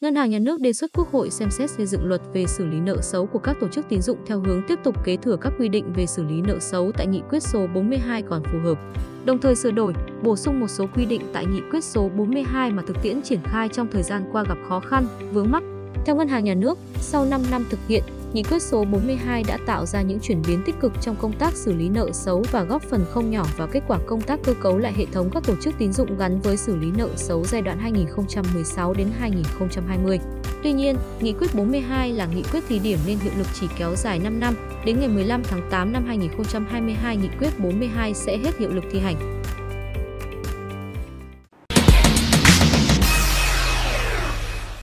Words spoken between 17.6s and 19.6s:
thực hiện, Nghị quyết số 42 đã